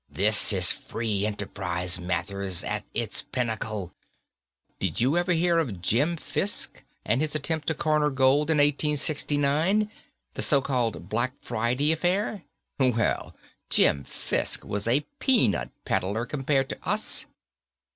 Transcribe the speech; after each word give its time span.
This 0.09 0.51
is 0.51 0.71
free 0.71 1.27
enterprise, 1.27 1.99
Mathers, 1.99 2.63
at 2.63 2.83
its 2.91 3.21
pinnacle. 3.21 3.93
Did 4.79 4.99
you 4.99 5.15
ever 5.15 5.33
hear 5.33 5.59
of 5.59 5.79
Jim 5.79 6.17
Fisk 6.17 6.83
and 7.05 7.21
his 7.21 7.35
attempt 7.35 7.67
to 7.67 7.75
corner 7.75 8.09
gold 8.09 8.49
in 8.49 8.57
1869, 8.57 9.91
the 10.33 10.41
so 10.41 10.59
called 10.59 11.07
Black 11.07 11.33
Friday 11.39 11.91
affair? 11.91 12.41
Well, 12.79 13.35
Jim 13.69 14.03
Fisk 14.03 14.65
was 14.65 14.87
a 14.87 15.05
peanut 15.19 15.69
peddler 15.85 16.25
compared 16.25 16.69
to 16.69 16.79
us." 16.81 17.27